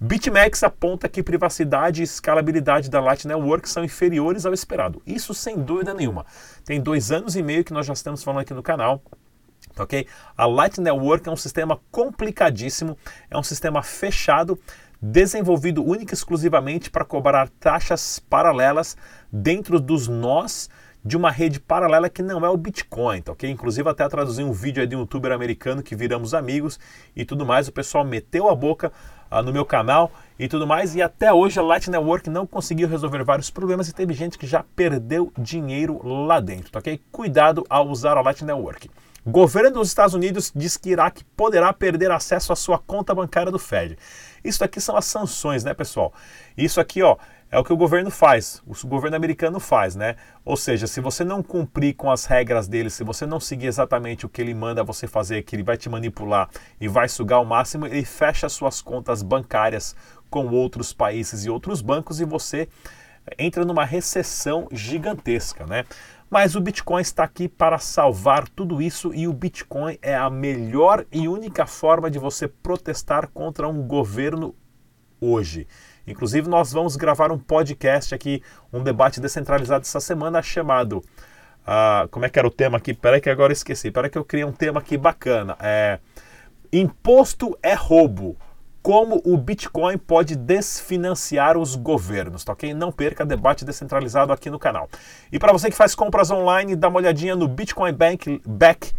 BitMEX 0.00 0.62
aponta 0.62 1.08
que 1.08 1.22
privacidade 1.22 2.00
e 2.00 2.04
escalabilidade 2.04 2.90
da 2.90 3.00
Light 3.00 3.26
Network 3.26 3.68
são 3.68 3.84
inferiores 3.84 4.44
ao 4.44 4.52
esperado. 4.52 5.02
Isso 5.06 5.32
sem 5.34 5.58
dúvida 5.58 5.94
nenhuma. 5.94 6.26
Tem 6.64 6.80
dois 6.80 7.10
anos 7.10 7.36
e 7.36 7.42
meio 7.42 7.64
que 7.64 7.72
nós 7.72 7.86
já 7.86 7.92
estamos 7.92 8.22
falando 8.22 8.42
aqui 8.42 8.54
no 8.54 8.62
canal 8.62 9.02
ok? 9.78 10.06
A 10.36 10.46
Light 10.46 10.80
Network 10.80 11.28
é 11.28 11.32
um 11.32 11.36
sistema 11.36 11.78
complicadíssimo, 11.90 12.96
é 13.30 13.36
um 13.36 13.42
sistema 13.42 13.82
fechado, 13.82 14.58
desenvolvido 15.00 15.84
única 15.84 16.14
e 16.14 16.16
exclusivamente 16.16 16.90
para 16.90 17.04
cobrar 17.04 17.48
taxas 17.48 18.18
paralelas 18.18 18.96
dentro 19.30 19.78
dos 19.78 20.08
nós 20.08 20.68
de 21.06 21.16
uma 21.16 21.30
rede 21.30 21.60
paralela 21.60 22.10
que 22.10 22.20
não 22.20 22.44
é 22.44 22.50
o 22.50 22.56
Bitcoin, 22.56 23.22
tá 23.22 23.30
ok? 23.30 23.48
Inclusive 23.48 23.88
até 23.88 24.08
traduzi 24.08 24.42
um 24.42 24.50
vídeo 24.50 24.80
aí 24.80 24.88
de 24.88 24.96
um 24.96 25.00
youtuber 25.00 25.30
americano 25.30 25.80
que 25.80 25.94
viramos 25.94 26.34
amigos 26.34 26.80
e 27.14 27.24
tudo 27.24 27.46
mais, 27.46 27.68
o 27.68 27.72
pessoal 27.72 28.04
meteu 28.04 28.48
a 28.48 28.56
boca 28.56 28.92
uh, 29.30 29.40
no 29.40 29.52
meu 29.52 29.64
canal 29.64 30.10
e 30.36 30.48
tudo 30.48 30.66
mais, 30.66 30.96
e 30.96 31.00
até 31.00 31.32
hoje 31.32 31.60
a 31.60 31.62
Light 31.62 31.88
Network 31.88 32.28
não 32.28 32.44
conseguiu 32.44 32.88
resolver 32.88 33.22
vários 33.22 33.50
problemas 33.50 33.88
e 33.88 33.94
teve 33.94 34.12
gente 34.14 34.36
que 34.36 34.48
já 34.48 34.64
perdeu 34.74 35.32
dinheiro 35.38 36.04
lá 36.04 36.40
dentro, 36.40 36.72
tá 36.72 36.80
ok? 36.80 37.00
Cuidado 37.12 37.64
ao 37.70 37.86
usar 37.88 38.16
a 38.16 38.20
Light 38.20 38.44
Network. 38.44 38.90
Governo 39.24 39.78
dos 39.78 39.88
Estados 39.88 40.14
Unidos 40.14 40.52
diz 40.54 40.76
que 40.76 40.90
Iraque 40.90 41.24
poderá 41.36 41.72
perder 41.72 42.10
acesso 42.10 42.52
à 42.52 42.56
sua 42.56 42.78
conta 42.78 43.14
bancária 43.14 43.50
do 43.50 43.58
Fed. 43.58 43.96
Isso 44.44 44.62
aqui 44.62 44.80
são 44.80 44.96
as 44.96 45.04
sanções, 45.04 45.64
né, 45.64 45.74
pessoal? 45.74 46.12
Isso 46.56 46.80
aqui, 46.80 47.02
ó, 47.02 47.16
é 47.56 47.58
o 47.58 47.64
que 47.64 47.72
o 47.72 47.76
governo 47.76 48.10
faz, 48.10 48.62
o 48.66 48.86
governo 48.86 49.16
americano 49.16 49.58
faz, 49.58 49.96
né? 49.96 50.16
Ou 50.44 50.58
seja, 50.58 50.86
se 50.86 51.00
você 51.00 51.24
não 51.24 51.42
cumprir 51.42 51.94
com 51.94 52.10
as 52.10 52.26
regras 52.26 52.68
dele, 52.68 52.90
se 52.90 53.02
você 53.02 53.24
não 53.24 53.40
seguir 53.40 53.66
exatamente 53.66 54.26
o 54.26 54.28
que 54.28 54.42
ele 54.42 54.52
manda 54.52 54.84
você 54.84 55.06
fazer, 55.06 55.42
que 55.42 55.56
ele 55.56 55.62
vai 55.62 55.78
te 55.78 55.88
manipular 55.88 56.50
e 56.78 56.86
vai 56.86 57.08
sugar 57.08 57.36
ao 57.36 57.46
máximo, 57.46 57.86
ele 57.86 58.04
fecha 58.04 58.46
suas 58.50 58.82
contas 58.82 59.22
bancárias 59.22 59.96
com 60.28 60.48
outros 60.48 60.92
países 60.92 61.46
e 61.46 61.48
outros 61.48 61.80
bancos 61.80 62.20
e 62.20 62.26
você 62.26 62.68
entra 63.38 63.64
numa 63.64 63.86
recessão 63.86 64.68
gigantesca, 64.70 65.64
né? 65.64 65.86
Mas 66.28 66.56
o 66.56 66.60
Bitcoin 66.60 67.00
está 67.00 67.24
aqui 67.24 67.48
para 67.48 67.78
salvar 67.78 68.46
tudo 68.50 68.82
isso 68.82 69.14
e 69.14 69.26
o 69.26 69.32
Bitcoin 69.32 69.98
é 70.02 70.14
a 70.14 70.28
melhor 70.28 71.06
e 71.10 71.26
única 71.26 71.64
forma 71.64 72.10
de 72.10 72.18
você 72.18 72.46
protestar 72.48 73.28
contra 73.28 73.66
um 73.66 73.82
governo 73.82 74.54
hoje. 75.18 75.66
Inclusive, 76.06 76.48
nós 76.48 76.72
vamos 76.72 76.96
gravar 76.96 77.32
um 77.32 77.38
podcast 77.38 78.14
aqui, 78.14 78.42
um 78.72 78.82
debate 78.82 79.20
descentralizado 79.20 79.82
essa 79.82 80.00
semana 80.00 80.40
chamado. 80.42 80.98
Uh, 81.66 82.08
como 82.10 82.24
é 82.24 82.28
que 82.28 82.38
era 82.38 82.46
o 82.46 82.50
tema 82.50 82.78
aqui? 82.78 82.94
Peraí 82.94 83.20
que 83.20 83.28
agora 83.28 83.52
esqueci. 83.52 83.90
Peraí 83.90 84.08
que 84.08 84.16
eu 84.16 84.24
criei 84.24 84.44
um 84.44 84.52
tema 84.52 84.78
aqui 84.78 84.96
bacana. 84.96 85.56
É, 85.60 85.98
imposto 86.72 87.58
é 87.62 87.74
roubo 87.74 88.36
como 88.86 89.20
o 89.24 89.36
Bitcoin 89.36 89.98
pode 89.98 90.36
desfinanciar 90.36 91.58
os 91.58 91.74
governos, 91.74 92.44
tá 92.44 92.52
ok? 92.52 92.72
Não 92.72 92.92
perca 92.92 93.26
debate 93.26 93.64
descentralizado 93.64 94.32
aqui 94.32 94.48
no 94.48 94.60
canal. 94.60 94.88
E 95.32 95.40
para 95.40 95.52
você 95.52 95.68
que 95.68 95.76
faz 95.76 95.92
compras 95.92 96.30
online, 96.30 96.76
dá 96.76 96.86
uma 96.86 96.98
olhadinha 97.00 97.34
no 97.34 97.48
Bitcoin 97.48 97.92
Bank 97.92 98.40
Back, 98.46 98.92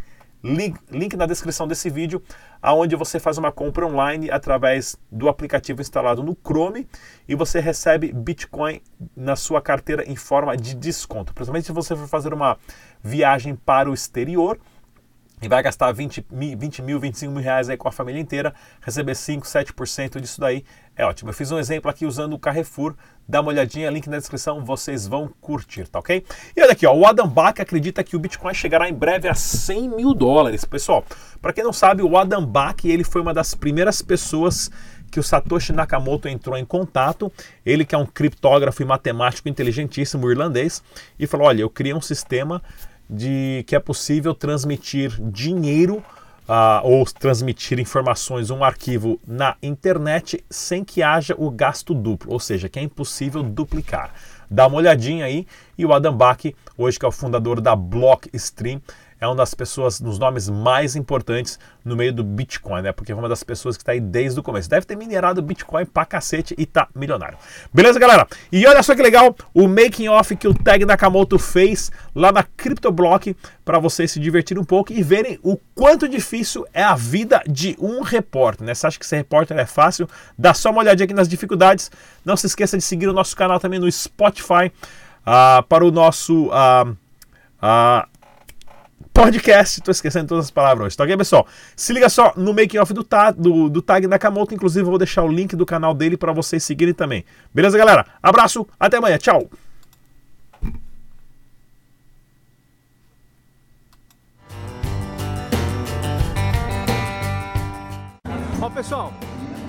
link, 0.48 0.80
link 0.90 1.16
na 1.16 1.26
descrição 1.26 1.68
desse 1.68 1.90
vídeo, 1.90 2.22
aonde 2.62 2.96
você 2.96 3.20
faz 3.20 3.38
uma 3.38 3.52
compra 3.52 3.86
online 3.86 4.32
através 4.32 4.98
do 5.12 5.28
aplicativo 5.28 5.82
instalado 5.82 6.24
no 6.24 6.36
Chrome 6.36 6.88
e 7.28 7.36
você 7.36 7.60
recebe 7.60 8.12
Bitcoin 8.14 8.82
na 9.16 9.36
sua 9.36 9.62
carteira 9.62 10.04
em 10.10 10.16
forma 10.16 10.56
de 10.56 10.74
desconto. 10.74 11.34
Principalmente 11.34 11.66
se 11.66 11.72
você 11.72 11.96
for 11.96 12.08
fazer 12.08 12.34
uma 12.34 12.58
viagem 13.04 13.56
para 13.56 13.90
o 13.90 13.94
exterior, 13.94 14.58
e 15.42 15.48
vai 15.48 15.62
gastar 15.62 15.92
20, 15.92 16.26
20 16.58 16.82
mil, 16.82 17.00
25 17.00 17.32
mil 17.32 17.44
reais 17.44 17.70
aí 17.70 17.78
com 17.78 17.88
a 17.88 17.92
família 17.92 18.20
inteira, 18.20 18.54
receber 18.82 19.14
5, 19.14 19.46
7% 19.46 20.20
disso 20.20 20.40
daí 20.40 20.64
é 20.96 21.06
ótimo. 21.06 21.30
Eu 21.30 21.34
fiz 21.34 21.52
um 21.52 21.60
exemplo 21.60 21.92
aqui 21.92 22.08
usando 22.08 22.34
o 22.34 22.40
Carrefour, 22.40 22.96
dá 23.28 23.40
uma 23.40 23.50
olhadinha, 23.50 23.90
link 23.92 24.10
na 24.10 24.18
descrição, 24.18 24.66
vocês 24.66 25.06
vão 25.08 25.32
curtir, 25.40 25.88
tá 25.88 26.00
ok? 26.00 26.26
E 26.56 26.62
olha 26.62 26.72
aqui, 26.72 26.88
ó, 26.88 26.96
o 26.96 27.06
Adam 27.06 27.28
Bach 27.28 27.60
acredita 27.60 28.04
que 28.04 28.16
o 28.16 28.20
Bitcoin 28.20 28.54
chegará 28.54 28.90
em 28.90 28.94
breve 28.94 29.28
a 29.28 29.36
100 29.36 29.90
mil 29.90 30.16
dólares. 30.16 30.66
Pessoal, 30.66 31.06
para 31.40 31.54
quem 31.54 31.64
não 31.64 31.74
sabe, 31.74 32.02
o 32.02 32.18
Adam 32.18 32.44
Bach 32.44 32.84
ele 32.84 33.04
foi 33.04 33.22
uma 33.22 33.34
das 33.34 33.54
primeiras 33.54 34.02
pessoas 34.02 34.72
que 35.12 35.20
o 35.20 35.24
Satoshi 35.24 35.72
Nakamoto 35.72 36.28
entrou 36.28 36.58
em 36.58 36.66
contato, 36.66 37.32
ele 37.66 37.86
que 37.86 37.96
é 37.96 37.98
um 37.98 38.06
criptógrafo 38.06 38.82
e 38.82 38.86
matemático 38.86 39.48
inteligentíssimo 39.48 40.30
irlandês, 40.30 40.84
e 41.18 41.28
falou, 41.28 41.48
olha, 41.48 41.62
eu 41.62 41.70
criei 41.70 41.94
um 41.94 42.02
sistema 42.02 42.62
de 43.10 43.64
que 43.68 43.76
é 43.76 43.80
possível 43.80 44.34
transmitir 44.34 45.20
dinheiro 45.32 46.04
uh, 46.48 46.82
ou 46.84 47.06
transmitir 47.06 47.80
informações, 47.80 48.50
um 48.50 48.64
arquivo 48.64 49.20
na 49.28 49.56
internet 49.62 50.44
sem 50.50 50.84
que 50.84 51.04
haja 51.04 51.36
o 51.38 51.50
gasto 51.50 51.94
duplo, 51.94 52.34
ou 52.34 52.40
seja, 52.40 52.70
que 52.70 52.80
é 52.80 52.82
impossível 52.82 53.44
duplicar. 53.44 54.14
Dá 54.50 54.66
uma 54.66 54.78
olhadinha 54.78 55.26
aí 55.26 55.46
e 55.78 55.86
o 55.86 55.94
Adam 55.94 56.16
Bach, 56.16 56.40
hoje 56.78 56.98
que 56.98 57.06
é 57.06 57.08
o 57.08 57.12
fundador 57.12 57.60
da 57.60 57.76
Blockstream, 57.76 58.82
é 59.20 59.28
uma 59.28 59.36
das 59.36 59.54
pessoas, 59.54 60.00
dos 60.00 60.20
nomes 60.20 60.50
mais 60.50 60.96
importantes 60.96 61.60
no 61.84 61.96
meio 61.96 62.14
do 62.14 62.24
Bitcoin, 62.24 62.82
né? 62.82 62.92
Porque 62.92 63.12
é 63.12 63.16
uma 63.16 63.28
das 63.28 63.44
pessoas 63.44 63.76
que 63.76 63.82
está 63.82 63.92
aí 63.92 64.00
desde 64.00 64.40
o 64.40 64.44
começo. 64.44 64.70
Deve 64.70 64.86
ter 64.86 64.96
minerado 64.96 65.42
Bitcoin 65.42 65.86
pra 65.86 66.06
cacete 66.06 66.54
e 66.58 66.66
tá 66.66 66.88
milionário. 66.94 67.38
Beleza, 67.74 68.00
galera? 68.00 68.28
E 68.52 68.66
olha 68.68 68.84
só 68.84 68.96
que 68.96 69.02
legal 69.02 69.36
o 69.54 69.68
making 69.68 70.08
off 70.08 70.36
que 70.36 70.48
o 70.48 70.54
Tag 70.54 70.86
Nakamoto 70.86 71.40
fez 71.40 71.92
lá 72.14 72.32
na 72.32 72.44
CryptoBlock 72.44 73.36
para 73.66 73.80
vocês 73.80 74.12
se 74.12 74.20
divertirem 74.20 74.62
um 74.62 74.66
pouco 74.66 74.94
e 74.94 75.02
verem 75.02 75.40
o 75.42 75.58
quanto 75.74 76.08
difícil 76.08 76.66
é 76.74 76.84
a 76.84 76.96
vida 76.96 77.42
de 77.48 77.76
um 77.80 78.02
repórter, 78.02 78.66
né? 78.66 78.76
Você 78.76 78.88
acha 78.88 79.00
que 79.00 79.06
ser 79.06 79.18
repórter 79.18 79.58
é 79.58 79.66
fácil? 79.66 80.08
Dá 80.38 80.54
só 80.54 80.70
uma 80.70 80.80
olhadinha 80.80 81.06
aqui 81.06 81.14
nas 81.14 81.28
dificuldades. 81.28 81.90
Não 82.24 82.38
se 82.38 82.46
esqueça 82.46 82.78
de 82.78 82.84
seguir 82.84 83.08
o 83.08 83.14
nosso 83.14 83.36
canal 83.36 83.60
também 83.60 83.80
no 83.80 83.92
Spotify 83.92 84.72
uh, 85.26 85.64
para 85.68 85.84
o 85.84 85.92
nosso 85.92 86.48
uh, 86.48 86.90
uh, 86.92 88.17
podcast. 89.18 89.82
Tô 89.82 89.90
esquecendo 89.90 90.28
todas 90.28 90.46
as 90.46 90.52
palavras 90.52 90.88
hoje, 90.88 90.98
tá 90.98 91.04
ok, 91.04 91.18
pessoal? 91.18 91.48
Se 91.76 91.92
liga 91.92 92.08
só 92.08 92.34
no 92.38 92.54
making 92.54 92.78
off 92.78 92.94
do, 92.94 93.04
ta, 93.04 93.32
do, 93.32 93.68
do 93.68 93.82
Tag 93.82 94.06
Nakamoto, 94.06 94.54
inclusive 94.54 94.86
eu 94.86 94.90
vou 94.90 95.00
deixar 95.00 95.24
o 95.24 95.28
link 95.28 95.56
do 95.56 95.66
canal 95.66 95.96
dele 95.96 96.16
para 96.16 96.32
vocês 96.32 96.64
seguirem 96.64 96.94
também. 96.94 97.26
Beleza, 97.52 97.78
galera? 97.78 98.06
Abraço, 98.22 98.68
até 98.80 98.98
amanhã, 98.98 99.18
tchau! 99.18 99.50
Ó, 108.62 108.70
pessoal, 108.70 109.14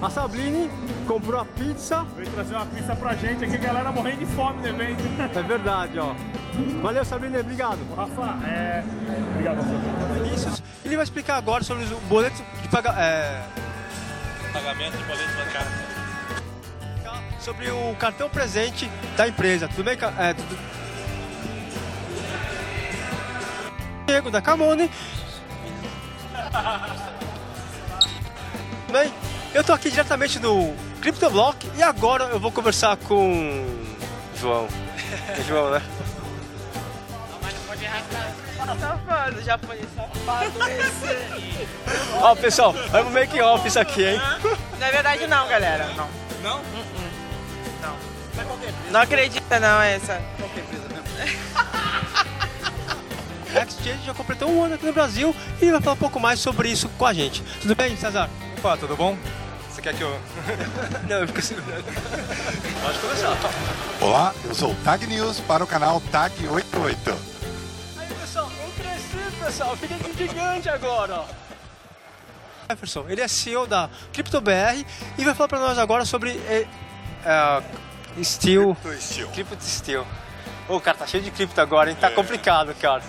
a 0.03 0.11
Sabline 0.11 0.69
comprou 1.09 1.41
a 1.41 1.45
pizza. 1.47 2.07
Veio 2.15 2.31
trazer 2.31 2.55
uma 2.55 2.67
pizza 2.67 2.95
pra 2.95 3.15
gente 3.15 3.43
aqui, 3.43 3.57
galera 3.57 3.91
morrendo 3.91 4.19
de 4.19 4.27
fome 4.27 4.61
no 4.61 4.69
evento. 4.69 5.03
É 5.35 5.43
verdade, 5.43 5.99
ó. 5.99 6.15
Valeu, 6.83 7.05
Sabine, 7.05 7.39
obrigado. 7.39 7.79
Rafa, 7.97 8.47
é... 8.47 8.85
Obrigado, 9.33 9.63
Vinícius, 10.15 10.63
ele 10.85 10.97
vai 10.97 11.05
explicar 11.05 11.37
agora 11.37 11.65
sobre 11.65 11.85
o 11.85 12.01
boleto 12.01 12.43
de 12.61 12.69
paga... 12.69 12.91
é... 12.99 13.43
pagamento 14.53 14.97
de 14.97 15.05
boleto 15.05 15.33
bancário. 15.37 15.89
Sobre 17.41 17.71
o 17.71 17.97
cartão 17.99 18.29
presente 18.29 18.91
da 19.17 19.27
empresa. 19.27 19.69
Tudo 19.69 19.85
bem? 19.85 19.97
É, 20.19 20.35
tudo... 20.35 20.59
Diego 24.07 24.31
da 24.31 24.43
Camone. 24.43 24.91
Bem, 28.93 29.13
eu 29.55 29.65
tô 29.65 29.73
aqui 29.73 29.91
diretamente 29.91 30.39
no 30.39 30.75
CryptoBlock 31.01 31.71
e 31.77 31.83
agora 31.83 32.25
eu 32.25 32.41
vou 32.41 32.53
conversar 32.53 32.97
com 32.97 33.67
João. 34.37 34.69
João, 35.47 35.71
né? 35.71 35.83
Safado, 38.81 39.43
japonês 39.43 39.87
safado 39.97 40.71
esse. 40.71 41.67
Ó, 42.21 42.35
pessoal, 42.35 42.73
vai 42.73 43.03
pro 43.03 43.11
make 43.13 43.41
off 43.41 43.67
isso 43.67 43.79
aqui, 43.79 44.05
hein? 44.05 44.21
Não 44.79 44.87
é 44.87 44.91
verdade 44.91 45.27
não, 45.27 45.49
galera. 45.49 45.87
Não. 45.97 46.09
Não? 46.43 46.59
Uh 46.59 46.63
-uh. 46.63 47.09
Não. 47.83 47.97
Não 48.93 49.01
acredita 49.01 49.59
não 49.59 49.81
essa. 49.81 50.21
Qualquer 50.39 50.61
empresa 50.61 50.85
mesmo. 50.89 51.09
Exchange 53.69 54.05
já 54.05 54.15
completou 54.15 54.51
um 54.51 54.63
ano 54.63 54.75
aqui 54.75 54.85
no 54.87 54.93
Brasil 54.93 55.35
e 55.61 55.71
vai 55.71 55.81
falar 55.81 55.95
um 55.95 55.99
pouco 55.99 56.21
mais 56.21 56.39
sobre 56.39 56.69
isso 56.69 56.89
com 56.91 57.07
a 57.07 57.15
gente. 57.15 57.43
Tudo 57.63 57.75
bem, 57.75 57.97
César? 57.97 58.29
Opa, 58.59 58.77
tudo 58.77 58.95
bom? 58.97 59.17
Você 59.79 59.83
quer 59.83 59.95
que 59.95 60.03
eu. 60.03 60.11
Não, 61.09 61.19
eu 61.19 61.29
fico 61.29 61.41
segurando. 61.41 61.85
Pode 62.83 62.99
começar. 62.99 63.37
Olá, 64.01 64.35
eu 64.45 64.53
sou 64.53 64.73
o 64.73 64.75
Tag 64.83 65.07
News 65.07 65.39
para 65.39 65.63
o 65.63 65.69
canal 65.69 66.01
Tag 66.11 66.35
88. 66.49 67.17
Aí, 67.97 68.09
pessoal, 68.21 68.51
eu 68.61 68.73
cresci, 68.73 69.45
pessoal. 69.45 69.77
Fiquei 69.77 70.27
gigante 70.27 70.69
agora. 70.69 71.25
Jefferson, 72.69 73.05
ele 73.09 73.21
é 73.21 73.29
CEO 73.29 73.69
da 73.69 73.89
CryptoBR 74.13 74.85
e 75.17 75.25
vai 75.25 75.33
falar 75.33 75.49
para 75.49 75.61
nós 75.61 75.79
agora 75.79 76.05
sobre 76.05 76.33
eh, 76.49 76.67
Steel. 78.21 78.75
Crypto 78.75 79.01
Steel. 79.01 79.29
Crypto 79.29 79.63
Steel. 79.65 80.07
Ô, 80.69 80.81
cara, 80.81 80.99
tá 80.99 81.07
cheio 81.07 81.23
de 81.23 81.31
cripto 81.31 81.61
agora, 81.61 81.89
hein? 81.89 81.97
Tá 82.01 82.11
complicado, 82.11 82.75
cara. 82.81 83.03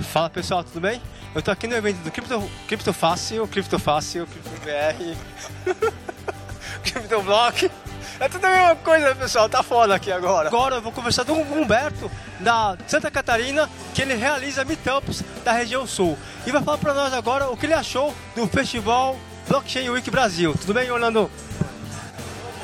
Fala, 0.00 0.30
pessoal, 0.30 0.64
tudo 0.64 0.80
bem? 0.80 1.02
Eu 1.34 1.40
tô 1.40 1.50
aqui 1.50 1.66
no 1.68 1.76
evento 1.76 1.98
do 1.98 2.10
Crypto, 2.10 2.50
Crypto 2.66 2.92
Fácil, 2.92 3.46
Crypto 3.46 3.78
Fácil, 3.78 4.26
CryptoBR, 4.26 5.16
CryptoBlock. 6.82 7.70
É 8.18 8.28
tudo 8.28 8.44
a 8.44 8.50
mesma 8.50 8.76
coisa, 8.76 9.14
pessoal. 9.14 9.48
Tá 9.48 9.62
foda 9.62 9.94
aqui 9.94 10.10
agora. 10.10 10.48
Agora 10.48 10.76
eu 10.76 10.82
vou 10.82 10.90
conversar 10.90 11.24
com 11.24 11.32
o 11.32 11.62
Humberto, 11.62 12.10
da 12.40 12.76
Santa 12.86 13.10
Catarina, 13.10 13.70
que 13.94 14.02
ele 14.02 14.14
realiza 14.14 14.64
meetups 14.64 15.22
da 15.44 15.52
região 15.52 15.86
sul. 15.86 16.18
E 16.44 16.50
vai 16.50 16.62
falar 16.62 16.78
pra 16.78 16.92
nós 16.92 17.14
agora 17.14 17.48
o 17.48 17.56
que 17.56 17.64
ele 17.64 17.74
achou 17.74 18.12
do 18.34 18.48
festival 18.48 19.16
Blockchain 19.48 19.88
Week 19.88 20.10
Brasil. 20.10 20.54
Tudo 20.60 20.74
bem, 20.74 20.90
Orlando? 20.90 21.30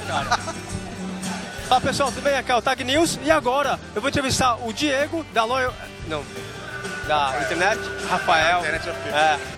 Fala 1.68 1.80
pessoal, 1.80 2.10
tudo 2.10 2.22
bem? 2.22 2.36
Aqui 2.36 2.52
é 2.52 2.56
o 2.56 2.62
Tag 2.62 2.82
News 2.84 3.18
e 3.24 3.30
agora 3.30 3.78
eu 3.94 4.00
vou 4.00 4.08
entrevistar 4.10 4.56
o 4.56 4.72
Diego 4.72 5.24
da 5.32 5.44
Loyal. 5.44 5.72
Não, 6.06 6.22
da 7.06 7.34
internet, 7.40 7.78
Rafael. 8.10 8.58
Internet. 8.58 8.88
É. 9.12 9.55